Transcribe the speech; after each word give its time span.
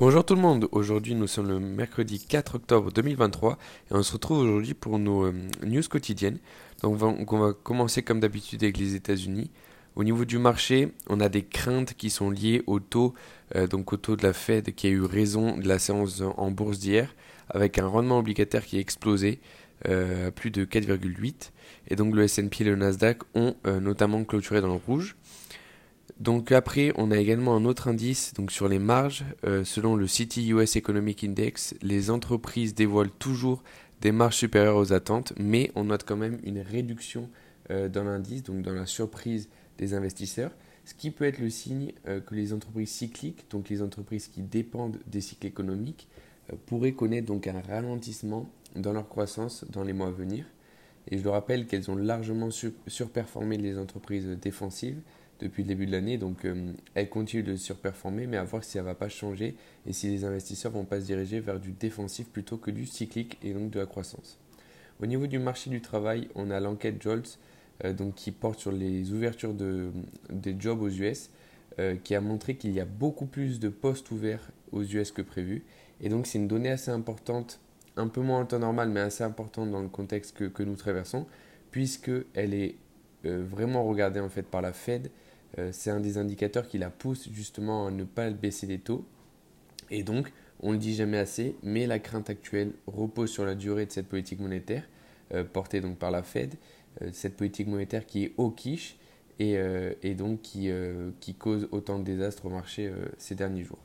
Bonjour 0.00 0.24
tout 0.24 0.34
le 0.34 0.40
monde, 0.40 0.66
aujourd'hui 0.72 1.14
nous 1.14 1.26
sommes 1.26 1.48
le 1.48 1.60
mercredi 1.60 2.24
4 2.26 2.54
octobre 2.54 2.90
2023 2.90 3.58
et 3.90 3.94
on 3.94 4.02
se 4.02 4.14
retrouve 4.14 4.38
aujourd'hui 4.38 4.72
pour 4.72 4.98
nos 4.98 5.26
euh, 5.26 5.34
news 5.62 5.82
quotidiennes. 5.90 6.38
Donc 6.80 7.02
on 7.02 7.38
va, 7.38 7.52
commencer 7.52 8.02
comme 8.02 8.18
d'habitude 8.18 8.62
avec 8.62 8.78
les 8.78 8.94
États-Unis. 8.94 9.50
Au 9.96 10.02
niveau 10.02 10.24
du 10.24 10.38
marché, 10.38 10.94
on 11.10 11.20
a 11.20 11.28
des 11.28 11.42
craintes 11.42 11.92
qui 11.92 12.08
sont 12.08 12.30
liées 12.30 12.62
au 12.66 12.80
taux, 12.80 13.12
euh, 13.56 13.66
donc 13.66 13.92
au 13.92 13.98
taux 13.98 14.16
de 14.16 14.22
la 14.22 14.32
Fed 14.32 14.74
qui 14.74 14.86
a 14.86 14.90
eu 14.90 15.02
raison 15.02 15.58
de 15.58 15.68
la 15.68 15.78
séance 15.78 16.22
en 16.38 16.50
bourse 16.50 16.78
d'hier, 16.78 17.14
avec 17.50 17.76
un 17.76 17.86
rendement 17.86 18.20
obligataire 18.20 18.64
qui 18.64 18.78
a 18.78 18.80
explosé 18.80 19.38
euh, 19.86 20.28
à 20.28 20.30
plus 20.30 20.50
de 20.50 20.64
4,8 20.64 21.50
et 21.88 21.96
donc 21.96 22.14
le 22.14 22.22
S&P 22.22 22.62
et 22.62 22.64
le 22.64 22.76
Nasdaq 22.76 23.18
ont 23.34 23.54
notamment 23.66 24.24
clôturé 24.24 24.62
dans 24.62 24.68
le 24.68 24.80
rouge. 24.86 25.14
Donc 26.20 26.52
après, 26.52 26.92
on 26.96 27.10
a 27.10 27.16
également 27.16 27.56
un 27.56 27.64
autre 27.64 27.88
indice 27.88 28.34
sur 28.50 28.68
les 28.68 28.78
marges. 28.78 29.24
Euh, 29.44 29.64
selon 29.64 29.96
le 29.96 30.06
City 30.06 30.50
US 30.50 30.76
Economic 30.76 31.24
Index, 31.24 31.74
les 31.80 32.10
entreprises 32.10 32.74
dévoilent 32.74 33.10
toujours 33.10 33.62
des 34.02 34.12
marges 34.12 34.36
supérieures 34.36 34.76
aux 34.76 34.92
attentes, 34.92 35.32
mais 35.38 35.72
on 35.74 35.84
note 35.84 36.04
quand 36.04 36.18
même 36.18 36.38
une 36.44 36.60
réduction 36.60 37.30
euh, 37.70 37.88
dans 37.88 38.04
l'indice, 38.04 38.42
donc 38.42 38.60
dans 38.60 38.74
la 38.74 38.84
surprise 38.84 39.48
des 39.78 39.94
investisseurs, 39.94 40.50
ce 40.84 40.92
qui 40.92 41.10
peut 41.10 41.24
être 41.24 41.38
le 41.38 41.48
signe 41.48 41.92
euh, 42.06 42.20
que 42.20 42.34
les 42.34 42.52
entreprises 42.52 42.90
cycliques, 42.90 43.46
donc 43.50 43.70
les 43.70 43.80
entreprises 43.80 44.28
qui 44.28 44.42
dépendent 44.42 44.98
des 45.06 45.22
cycles 45.22 45.46
économiques, 45.46 46.06
pourraient 46.66 46.92
connaître 46.92 47.32
un 47.32 47.60
ralentissement 47.60 48.50
dans 48.74 48.92
leur 48.92 49.08
croissance 49.08 49.64
dans 49.70 49.84
les 49.84 49.92
mois 49.92 50.08
à 50.08 50.10
venir. 50.10 50.44
Et 51.08 51.16
je 51.16 51.22
le 51.22 51.30
rappelle 51.30 51.66
qu'elles 51.66 51.90
ont 51.90 51.96
largement 51.96 52.50
surperformé 52.88 53.56
les 53.56 53.78
entreprises 53.78 54.26
défensives, 54.26 55.00
depuis 55.40 55.62
le 55.62 55.68
début 55.68 55.86
de 55.86 55.92
l'année. 55.92 56.18
Donc 56.18 56.44
euh, 56.44 56.72
elle 56.94 57.08
continue 57.08 57.42
de 57.42 57.56
surperformer, 57.56 58.26
mais 58.26 58.36
à 58.36 58.44
voir 58.44 58.64
si 58.64 58.72
ça 58.72 58.80
ne 58.80 58.84
va 58.84 58.94
pas 58.94 59.08
changer 59.08 59.56
et 59.86 59.92
si 59.92 60.08
les 60.08 60.24
investisseurs 60.24 60.72
vont 60.72 60.84
pas 60.84 61.00
se 61.00 61.06
diriger 61.06 61.40
vers 61.40 61.58
du 61.58 61.72
défensif 61.72 62.28
plutôt 62.28 62.56
que 62.56 62.70
du 62.70 62.86
cyclique 62.86 63.38
et 63.42 63.52
donc 63.52 63.70
de 63.70 63.78
la 63.78 63.86
croissance. 63.86 64.38
Au 65.00 65.06
niveau 65.06 65.26
du 65.26 65.38
marché 65.38 65.70
du 65.70 65.80
travail, 65.80 66.28
on 66.34 66.50
a 66.50 66.60
l'enquête 66.60 67.02
Jolts 67.02 67.38
euh, 67.84 67.94
qui 68.14 68.32
porte 68.32 68.60
sur 68.60 68.72
les 68.72 69.12
ouvertures 69.12 69.54
de, 69.54 69.90
des 70.30 70.54
jobs 70.58 70.82
aux 70.82 70.90
US, 70.90 71.30
euh, 71.78 71.96
qui 71.96 72.14
a 72.14 72.20
montré 72.20 72.56
qu'il 72.56 72.72
y 72.72 72.80
a 72.80 72.84
beaucoup 72.84 73.26
plus 73.26 73.60
de 73.60 73.70
postes 73.70 74.10
ouverts 74.10 74.50
aux 74.72 74.82
US 74.82 75.12
que 75.12 75.22
prévu. 75.22 75.64
Et 76.02 76.08
donc 76.08 76.26
c'est 76.26 76.38
une 76.38 76.48
donnée 76.48 76.70
assez 76.70 76.90
importante, 76.90 77.60
un 77.96 78.08
peu 78.08 78.20
moins 78.20 78.40
en 78.40 78.44
temps 78.46 78.58
normal, 78.58 78.90
mais 78.90 79.00
assez 79.00 79.24
importante 79.24 79.70
dans 79.70 79.80
le 79.80 79.88
contexte 79.88 80.36
que, 80.36 80.44
que 80.44 80.62
nous 80.62 80.76
traversons, 80.76 81.26
puisqu'elle 81.70 82.54
est 82.54 82.76
vraiment 83.22 83.84
regardée 83.84 84.20
en 84.20 84.30
fait 84.30 84.42
par 84.42 84.62
la 84.62 84.72
Fed 84.72 85.10
c'est 85.72 85.90
un 85.90 86.00
des 86.00 86.16
indicateurs 86.18 86.68
qui 86.68 86.78
la 86.78 86.90
pousse 86.90 87.28
justement 87.32 87.86
à 87.86 87.90
ne 87.90 88.04
pas 88.04 88.30
baisser 88.30 88.66
les 88.66 88.78
taux. 88.78 89.04
Et 89.90 90.02
donc, 90.02 90.32
on 90.62 90.72
le 90.72 90.78
dit 90.78 90.94
jamais 90.94 91.18
assez, 91.18 91.56
mais 91.62 91.86
la 91.86 91.98
crainte 91.98 92.30
actuelle 92.30 92.72
repose 92.86 93.30
sur 93.30 93.44
la 93.44 93.54
durée 93.54 93.86
de 93.86 93.92
cette 93.92 94.08
politique 94.08 94.40
monétaire, 94.40 94.84
euh, 95.32 95.44
portée 95.44 95.80
donc 95.80 95.98
par 95.98 96.10
la 96.10 96.22
Fed, 96.22 96.54
euh, 97.02 97.10
cette 97.12 97.36
politique 97.36 97.66
monétaire 97.66 98.06
qui 98.06 98.24
est 98.24 98.32
au 98.36 98.50
quiche 98.50 98.96
et, 99.38 100.14
donc 100.14 100.42
qui, 100.42 100.70
cause 101.38 101.66
autant 101.72 101.98
de 101.98 102.04
désastres 102.04 102.44
au 102.44 102.50
marché 102.50 102.92
ces 103.16 103.34
derniers 103.34 103.64
jours. 103.64 103.78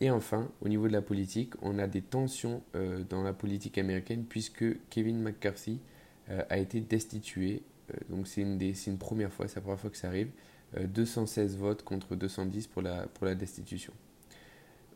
Et 0.00 0.10
enfin, 0.10 0.50
au 0.62 0.68
niveau 0.68 0.88
de 0.88 0.92
la 0.92 1.00
politique, 1.00 1.52
on 1.62 1.78
a 1.78 1.86
des 1.86 2.02
tensions 2.02 2.60
dans 3.08 3.22
la 3.22 3.32
politique 3.32 3.78
américaine 3.78 4.24
puisque 4.28 4.64
Kevin 4.88 5.22
McCarthy 5.22 5.78
a 6.26 6.58
été 6.58 6.80
destitué. 6.80 7.62
donc 8.08 8.26
c'est 8.26 8.40
une 8.42 8.98
première 8.98 9.32
fois, 9.32 9.46
c'est 9.46 9.54
la 9.54 9.60
première 9.60 9.78
fois 9.78 9.90
que 9.90 9.96
ça 9.96 10.08
arrive. 10.08 10.30
216 10.78 11.54
euh, 11.54 11.58
votes 11.58 11.82
contre 11.82 12.16
210 12.16 12.66
pour 12.66 12.82
la, 12.82 13.06
pour 13.06 13.26
la 13.26 13.34
destitution. 13.34 13.92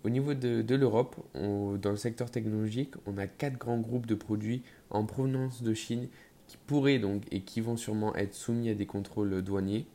Au 0.04 0.10
niveau 0.10 0.34
de, 0.34 0.74
l'Europe, 0.74 1.16
dans 1.34 1.90
le 1.90 1.96
secteur 1.96 2.30
technologique, 2.30 2.92
on 3.06 3.16
a 3.16 3.26
quatre 3.26 3.56
grands 3.56 3.78
groupes 3.78 4.04
de 4.04 4.14
produits 4.14 4.62
en 4.90 5.06
provenance 5.06 5.62
de 5.62 5.72
Chine 5.72 6.08
qui 6.46 6.58
pourraient 6.58 6.98
donc 6.98 7.22
et 7.30 7.40
qui 7.40 7.62
vont 7.62 7.78
sûrement 7.78 8.14
être 8.14 8.34
soumis 8.34 8.68
à 8.68 8.74
des 8.74 8.84
contrôles 8.84 9.40
douaniers. 9.40 9.86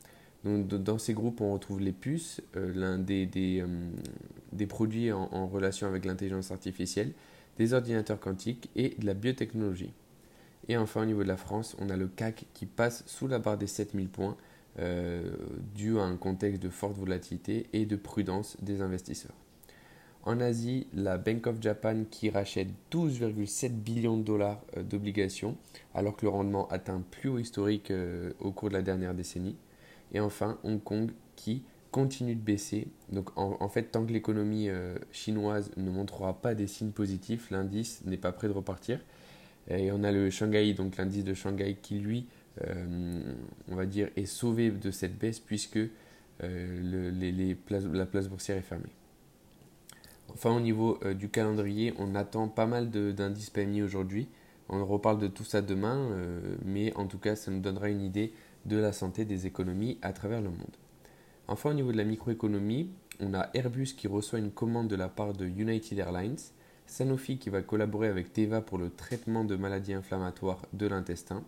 Donc, 0.44 0.68
dans 0.68 0.98
ces 0.98 1.14
groupes, 1.14 1.42
on 1.42 1.54
retrouve 1.54 1.80
les 1.80 1.92
puces, 1.92 2.42
euh, 2.56 2.74
l'un 2.74 3.00
euh, 3.00 3.66
des, 4.52 4.66
produits 4.66 5.12
en, 5.12 5.30
en 5.32 5.48
relation 5.48 5.86
avec 5.86 6.06
l'intelligence 6.06 6.50
artificielle, 6.50 7.12
des 7.60 7.74
ordinateurs 7.74 8.20
quantiques 8.20 8.72
et 8.76 8.96
de 8.98 9.06
la 9.06 9.14
biotechnologie. 9.14 9.92
Et 10.70 10.78
enfin, 10.78 11.04
au 11.04 11.06
niveau 11.06 11.24
de 11.24 11.28
la 11.28 11.38
France, 11.38 11.76
on 11.80 11.90
a 11.90 11.98
le 11.98 12.08
CAC 12.08 12.46
qui 12.54 12.66
passe 12.66 13.04
sous 13.06 13.28
la 13.28 13.38
barre 13.38 13.58
des 13.58 13.68
7000 13.68 14.08
points 14.08 14.38
euh, 14.78 15.32
dû 15.76 15.98
à 15.98 16.04
un 16.04 16.16
contexte 16.16 16.62
de 16.62 16.70
forte 16.70 16.96
volatilité 16.98 17.68
et 17.74 17.86
de 17.86 17.96
prudence 17.96 18.56
des 18.62 18.82
investisseurs. 18.82 19.36
En 20.24 20.40
Asie, 20.40 20.88
la 20.94 21.18
Bank 21.18 21.48
of 21.48 21.62
Japan 21.62 22.04
qui 22.10 22.30
rachète 22.30 22.70
12,7 22.92 23.72
billions 23.72 24.18
de 24.18 24.24
dollars 24.24 24.62
euh, 24.78 24.84
d'obligations, 24.84 25.58
alors 25.94 26.16
que 26.16 26.26
le 26.26 26.30
rendement 26.30 26.68
atteint 26.70 27.02
plus 27.10 27.30
haut 27.30 27.40
historique 27.40 27.92
euh, 27.92 28.32
au 28.40 28.52
cours 28.52 28.70
de 28.70 28.74
la 28.76 28.82
dernière 28.82 29.14
décennie. 29.14 29.56
Et 30.14 30.20
enfin, 30.20 30.58
Hong 30.64 30.82
Kong 30.84 31.12
qui 31.36 31.64
continue 31.92 32.36
de 32.36 32.42
baisser. 32.42 32.88
Donc 33.12 33.32
en, 33.36 33.68
fait, 33.68 33.84
tant 33.84 34.06
que 34.06 34.14
l'économie 34.14 34.70
chinoise 35.12 35.72
ne 35.76 35.90
montrera 35.90 36.40
pas 36.40 36.54
des 36.54 36.68
signes 36.68 36.92
positifs, 36.92 37.50
l'indice 37.50 38.04
n'est 38.06 38.18
pas 38.18 38.32
prêt 38.32 38.48
de 38.48 38.54
repartir. 38.54 39.00
Et 39.70 39.92
on 39.92 40.04
a 40.04 40.12
le 40.12 40.30
Shanghai, 40.30 40.74
donc 40.74 40.98
l'indice 40.98 41.24
de 41.24 41.34
Shanghai 41.34 41.78
qui 41.82 42.00
lui 42.00 42.20
euh, 42.20 42.39
on 42.58 43.76
va 43.76 43.86
dire, 43.86 44.10
est 44.16 44.26
sauvé 44.26 44.72
de 44.72 44.92
cette 44.92 45.18
baisse 45.18 45.40
puisque 45.40 45.80
euh, 46.44 47.56
la 47.94 48.06
place 48.06 48.28
boursière 48.28 48.58
est 48.58 48.62
fermée. 48.62 48.90
Enfin, 50.34 50.56
au 50.56 50.60
niveau 50.60 51.00
euh, 51.04 51.14
du 51.14 51.30
calendrier, 51.30 51.94
on 51.98 52.16
attend 52.16 52.48
pas 52.48 52.66
mal 52.66 52.90
d'indices 52.90 53.50
PMI 53.50 53.82
aujourd'hui. 53.82 54.28
On 54.70 54.86
reparle 54.86 55.20
de 55.20 55.28
tout 55.28 55.44
ça 55.44 55.64
demain, 55.64 56.12
mais 56.64 56.94
en 56.96 57.08
tout 57.08 57.18
cas, 57.18 57.36
ça 57.36 57.50
nous 57.50 57.60
donnera 57.60 57.90
une 57.90 58.02
idée 58.02 58.34
de 58.66 58.78
la 58.78 58.92
santé 58.92 59.26
des 59.26 59.48
économies 59.48 59.98
à 60.04 60.14
travers 60.14 60.42
le 60.42 60.50
monde. 60.50 60.78
Enfin, 61.48 61.72
au 61.72 61.74
niveau 61.74 61.92
de 61.92 61.98
la 61.98 62.04
microéconomie, 62.04 62.92
on 63.20 63.34
a 63.34 63.50
Airbus 63.56 63.96
qui 63.98 64.08
reçoit 64.08 64.38
une 64.38 64.52
commande 64.52 64.88
de 64.88 64.96
la 64.96 65.10
part 65.10 65.34
de 65.34 65.46
United 65.46 65.98
Airlines, 65.98 66.38
Sanofi 66.86 67.38
qui 67.38 67.50
va 67.50 67.62
collaborer 67.62 68.08
avec 68.08 68.34
Teva 68.34 68.62
pour 68.62 68.78
le 68.78 68.90
traitement 68.90 69.44
de 69.44 69.56
maladies 69.56 69.94
inflammatoires 69.94 70.62
de 70.74 70.88
l'intestin, 70.88 71.44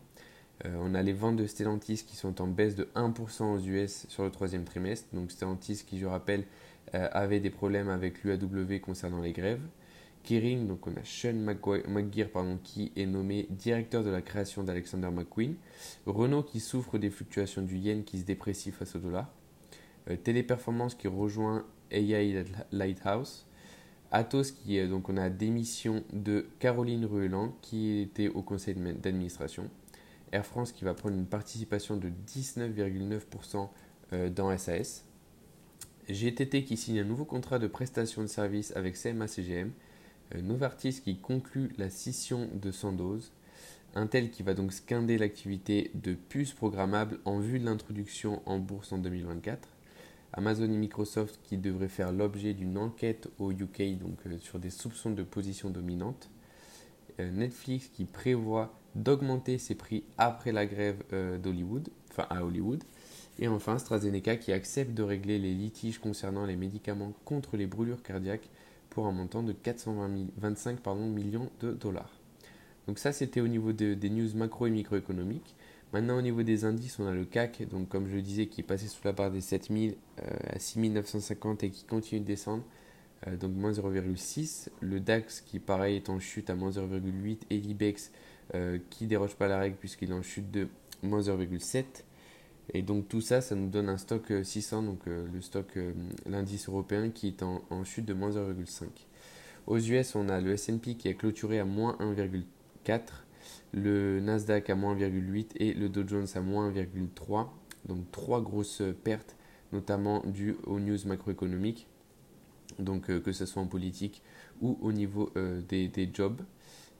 euh, 0.65 0.75
on 0.79 0.93
a 0.93 1.01
les 1.01 1.13
ventes 1.13 1.37
de 1.37 1.45
Stellantis 1.45 2.03
qui 2.05 2.15
sont 2.15 2.41
en 2.41 2.47
baisse 2.47 2.75
de 2.75 2.87
1% 2.95 3.43
aux 3.43 3.59
US 3.59 4.05
sur 4.09 4.23
le 4.23 4.31
troisième 4.31 4.63
trimestre. 4.63 5.07
Donc 5.13 5.31
Stellantis 5.31 5.83
qui, 5.85 5.99
je 5.99 6.05
rappelle, 6.05 6.45
euh, 6.93 7.07
avait 7.11 7.39
des 7.39 7.49
problèmes 7.49 7.89
avec 7.89 8.23
l'UAW 8.23 8.79
concernant 8.81 9.21
les 9.21 9.31
grèves. 9.31 9.61
Kering, 10.23 10.67
donc 10.67 10.85
on 10.85 10.91
a 10.91 11.03
Sean 11.03 11.33
McGear 11.33 12.29
pardon, 12.29 12.59
qui 12.63 12.91
est 12.95 13.07
nommé 13.07 13.47
directeur 13.49 14.03
de 14.03 14.11
la 14.11 14.21
création 14.21 14.63
d'Alexander 14.63 15.09
McQueen. 15.09 15.55
Renault 16.05 16.43
qui 16.43 16.59
souffre 16.59 16.99
des 16.99 17.09
fluctuations 17.09 17.63
du 17.63 17.77
yen 17.77 18.03
qui 18.03 18.19
se 18.19 18.25
déprécie 18.25 18.71
face 18.71 18.95
au 18.95 18.99
dollar. 18.99 19.31
Euh, 20.09 20.15
Téléperformance 20.15 20.93
qui 20.93 21.07
rejoint 21.07 21.65
AI 21.89 22.43
Lighthouse. 22.71 23.47
Atos 24.11 24.51
qui 24.51 24.85
donc 24.87 25.09
on 25.09 25.17
a 25.17 25.29
démission 25.29 26.03
de 26.11 26.45
Caroline 26.59 27.05
Rueland 27.05 27.55
qui 27.61 28.01
était 28.01 28.27
au 28.27 28.41
conseil 28.41 28.75
d'administration. 28.75 29.69
Air 30.31 30.45
France 30.45 30.71
qui 30.71 30.85
va 30.85 30.93
prendre 30.93 31.15
une 31.15 31.25
participation 31.25 31.97
de 31.97 32.09
19,9% 32.27 33.69
euh, 34.13 34.29
dans 34.29 34.57
SAS. 34.57 35.05
GTT 36.09 36.63
qui 36.63 36.77
signe 36.77 36.99
un 36.99 37.03
nouveau 37.03 37.25
contrat 37.25 37.59
de 37.59 37.67
prestation 37.67 38.21
de 38.21 38.27
service 38.27 38.75
avec 38.75 38.95
CMA-CGM. 38.95 39.71
Euh, 40.35 40.41
Novartis 40.41 41.01
qui 41.01 41.17
conclut 41.17 41.71
la 41.77 41.89
scission 41.89 42.49
de 42.53 42.71
Sandoz. 42.71 43.31
Intel 43.93 44.31
qui 44.31 44.41
va 44.41 44.53
donc 44.53 44.71
scander 44.71 45.17
l'activité 45.17 45.91
de 45.95 46.13
puces 46.13 46.53
programmables 46.53 47.19
en 47.25 47.39
vue 47.39 47.59
de 47.59 47.65
l'introduction 47.65 48.41
en 48.45 48.57
bourse 48.57 48.93
en 48.93 48.99
2024. 48.99 49.67
Amazon 50.33 50.63
et 50.63 50.77
Microsoft 50.77 51.41
qui 51.43 51.57
devraient 51.57 51.89
faire 51.89 52.13
l'objet 52.13 52.53
d'une 52.53 52.77
enquête 52.77 53.27
au 53.37 53.51
UK 53.51 53.81
euh, 53.81 54.37
sur 54.39 54.59
des 54.59 54.69
soupçons 54.69 55.11
de 55.11 55.23
position 55.23 55.69
dominante. 55.69 56.29
Netflix 57.19 57.89
qui 57.89 58.05
prévoit 58.05 58.80
d'augmenter 58.95 59.57
ses 59.57 59.75
prix 59.75 60.03
après 60.17 60.51
la 60.51 60.65
grève 60.65 61.03
euh, 61.13 61.37
d'Hollywood, 61.37 61.89
enfin 62.11 62.25
à 62.29 62.43
Hollywood. 62.43 62.83
Et 63.39 63.47
enfin, 63.47 63.75
AstraZeneca 63.75 64.35
qui 64.35 64.51
accepte 64.51 64.93
de 64.93 65.03
régler 65.03 65.39
les 65.39 65.53
litiges 65.53 65.99
concernant 65.99 66.45
les 66.45 66.55
médicaments 66.55 67.13
contre 67.25 67.57
les 67.57 67.65
brûlures 67.65 68.03
cardiaques 68.03 68.49
pour 68.89 69.07
un 69.07 69.11
montant 69.11 69.41
de 69.41 69.53
425 69.53 70.79
pardon, 70.81 71.07
millions 71.07 71.49
de 71.61 71.71
dollars. 71.71 72.11
Donc 72.87 72.99
ça, 72.99 73.11
c'était 73.13 73.41
au 73.41 73.47
niveau 73.47 73.71
des 73.71 74.09
news 74.09 74.29
macro 74.35 74.67
et 74.67 74.71
microéconomiques. 74.71 75.55
Maintenant, 75.93 76.17
au 76.17 76.21
niveau 76.21 76.43
des 76.43 76.63
indices, 76.65 76.99
on 76.99 77.07
a 77.07 77.13
le 77.13 77.25
CAC, 77.25 77.67
donc 77.69 77.89
comme 77.89 78.07
je 78.07 78.15
le 78.15 78.21
disais, 78.21 78.47
qui 78.47 78.61
est 78.61 78.65
passé 78.65 78.87
sous 78.87 79.01
la 79.03 79.11
barre 79.11 79.31
des 79.31 79.41
7000 79.41 79.95
euh, 80.19 80.23
à 80.49 80.59
6950 80.59 81.63
et 81.63 81.69
qui 81.69 81.83
continue 81.83 82.21
de 82.21 82.25
descendre, 82.25 82.63
euh, 83.27 83.37
donc 83.37 83.53
moins 83.53 83.71
0,6. 83.71 84.69
Le 84.81 84.99
DAX 84.99 85.41
qui, 85.41 85.59
pareil, 85.59 85.97
est 85.97 86.09
en 86.09 86.19
chute 86.19 86.49
à 86.49 86.55
moins 86.55 86.71
0,8 86.71 87.39
et 87.49 87.57
l'IBEX 87.57 88.11
euh, 88.55 88.79
qui 88.89 89.07
déroge 89.07 89.35
pas 89.35 89.47
la 89.47 89.59
règle 89.59 89.77
puisqu'il 89.77 90.11
est 90.11 90.13
en 90.13 90.21
chute 90.21 90.51
de 90.51 90.67
moins 91.03 91.21
0,7. 91.21 91.85
Et 92.73 92.81
donc 92.81 93.07
tout 93.09 93.21
ça, 93.21 93.41
ça 93.41 93.55
nous 93.55 93.69
donne 93.69 93.89
un 93.89 93.97
stock 93.97 94.31
600, 94.43 94.83
donc 94.83 95.05
le 95.05 95.41
stock, 95.41 95.77
l'indice 96.25 96.69
européen 96.69 97.09
qui 97.09 97.27
est 97.27 97.43
en, 97.43 97.61
en 97.69 97.83
chute 97.83 98.05
de 98.05 98.13
moins 98.13 98.29
0,5. 98.29 98.85
Aux 99.67 99.77
US, 99.77 100.15
on 100.15 100.29
a 100.29 100.41
le 100.41 100.53
S&P 100.53 100.95
qui 100.95 101.07
est 101.07 101.15
clôturé 101.15 101.59
à 101.59 101.65
moins 101.65 101.97
1,4, 101.99 103.01
le 103.73 104.19
Nasdaq 104.19 104.69
à 104.69 104.75
moins 104.75 104.95
1,8 104.95 105.51
et 105.57 105.73
le 105.73 105.89
Dow 105.89 106.07
Jones 106.07 106.27
à 106.33 106.41
moins 106.41 106.71
1,3. 106.71 107.47
Donc 107.85 108.11
trois 108.11 108.41
grosses 108.41 108.81
pertes, 109.03 109.35
notamment 109.71 110.23
dues 110.25 110.55
aux 110.65 110.79
news 110.79 110.97
macroéconomiques, 111.05 111.87
donc 112.79 113.09
euh, 113.09 113.19
que 113.19 113.31
ce 113.31 113.45
soit 113.45 113.61
en 113.61 113.67
politique 113.67 114.21
ou 114.61 114.77
au 114.81 114.91
niveau 114.91 115.31
euh, 115.37 115.61
des, 115.67 115.87
des, 115.87 116.09
jobs. 116.13 116.41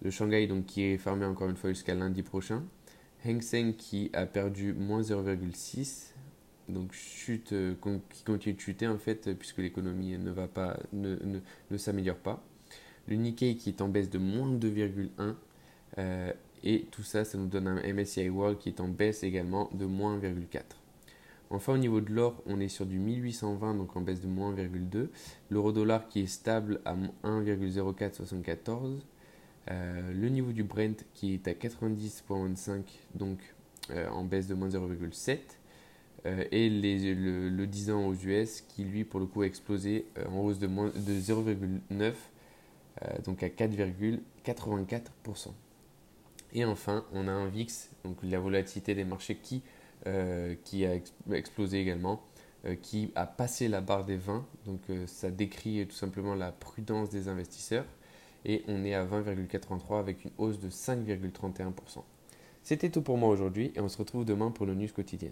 Le 0.02 0.10
Shanghai 0.10 0.48
donc, 0.48 0.66
qui 0.66 0.84
est 0.84 0.98
fermé 0.98 1.26
encore 1.26 1.50
une 1.50 1.56
fois 1.56 1.70
jusqu'à 1.70 1.96
lundi 1.96 2.24
prochain. 2.24 2.64
Hang 3.26 3.42
Seng 3.42 3.74
qui 3.76 4.10
a 4.14 4.26
perdu 4.26 4.74
moins 4.74 5.02
0,6 5.02 6.08
donc 6.70 6.94
chute 6.94 7.54
euh, 7.54 7.76
qui 8.10 8.24
continue 8.24 8.56
de 8.56 8.60
chuter 8.60 8.88
en 8.88 8.98
fait 8.98 9.34
puisque 9.38 9.58
l'économie 9.58 10.18
ne 10.18 10.32
va 10.32 10.48
pas 10.48 10.80
ne, 10.94 11.16
ne, 11.24 11.40
ne 11.70 11.78
s'améliore 11.78 12.16
pas 12.18 12.44
le 13.08 13.16
Nikkei 13.16 13.58
qui 13.58 13.70
est 13.70 13.82
en 13.82 13.90
baisse 13.90 14.10
de 14.10 14.18
moins 14.18 14.52
2,1 14.52 15.36
euh, 15.98 16.34
et 16.64 16.86
tout 16.92 17.04
ça, 17.04 17.26
ça 17.26 17.38
nous 17.38 17.48
donne 17.48 17.68
un 17.68 17.94
MSCI 17.94 18.30
World 18.30 18.60
qui 18.60 18.70
est 18.70 18.80
en 18.80 18.88
baisse 18.88 19.24
également 19.24 19.70
de 19.74 19.86
moins 19.86 20.20
1,4. 20.20 20.62
Enfin, 21.52 21.74
au 21.74 21.78
niveau 21.78 22.02
de 22.02 22.12
l'or, 22.12 22.42
on 22.46 22.60
est 22.60 22.70
sur 22.70 22.86
du 22.86 22.98
1820, 22.98 23.76
donc 23.76 23.96
en 23.96 24.02
baisse 24.02 24.22
de 24.22 24.28
moins 24.28 24.56
1,2. 24.56 25.10
L'euro 25.50 25.72
dollar 25.72 26.08
qui 26.08 26.22
est 26.22 26.28
stable 26.28 26.82
à 26.86 26.96
1,0474. 27.24 29.00
Euh, 29.70 30.14
le 30.14 30.30
niveau 30.30 30.54
du 30.54 30.64
Brent 30.64 31.06
qui 31.14 31.34
est 31.34 31.48
à 31.48 31.52
90,25, 31.52 32.84
donc 33.16 33.40
euh, 33.92 34.10
en 34.10 34.24
baisse 34.24 34.48
de 34.48 34.56
moins 34.56 34.70
0,7. 34.70 35.38
et 36.26 36.70
le, 36.70 37.66
10 37.66 37.92
ans 37.92 38.08
aux 38.08 38.16
US 38.16 38.62
qui, 38.62 38.84
lui, 38.84 39.04
pour 39.04 39.20
le 39.20 39.26
coup, 39.26 39.42
a 39.42 39.46
explosé 39.46 40.06
en 40.30 40.40
hausse 40.40 40.60
de, 40.60 40.68
de 40.68 41.20
0,9 41.20 42.14
euh, 43.04 43.18
donc 43.24 43.42
à 43.44 43.48
4,84%. 43.48 45.54
Et 46.54 46.66
enfin, 46.66 47.06
on 47.14 47.28
a 47.28 47.32
un 47.32 47.48
VIX, 47.48 47.90
donc 48.04 48.18
la 48.24 48.40
volatilité 48.40 48.94
des 48.94 49.06
marchés 49.06 49.36
qui, 49.36 49.62
euh, 50.08 50.56
qui 50.64 50.86
a 50.86 50.96
explosé 51.32 51.80
également, 51.80 52.22
euh, 52.66 52.76
qui 52.76 53.12
a 53.16 53.26
passé 53.26 53.68
la 53.68 53.82
barre 53.82 54.06
des 54.06 54.18
20. 54.18 54.46
Donc 54.66 54.82
ça 55.08 55.32
décrit 55.32 55.86
tout 55.88 55.96
simplement 55.96 56.36
la 56.36 56.52
prudence 56.52 57.10
des 57.10 57.28
investisseurs. 57.28 57.86
Et 58.44 58.64
on 58.68 58.84
est 58.84 58.96
à 58.96 59.06
20,83 59.06 60.00
avec 60.00 60.26
une 60.26 60.32
hausse 60.38 60.60
de 60.60 60.70
5,31%. 60.70 62.04
C'était 62.64 62.90
tout 62.90 63.02
pour 63.02 63.18
moi 63.18 63.30
aujourd'hui 63.30 63.72
et 63.76 63.80
on 63.80 63.90
se 63.90 63.98
retrouve 63.98 64.26
demain 64.26 64.52
pour 64.52 64.66
le 64.66 64.76
news 64.76 64.88
quotidien. 64.94 65.32